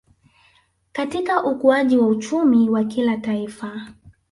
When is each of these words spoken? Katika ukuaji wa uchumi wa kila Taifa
Katika 0.91 1.43
ukuaji 1.43 1.97
wa 1.97 2.07
uchumi 2.07 2.69
wa 2.69 2.83
kila 2.83 3.17
Taifa 3.17 3.87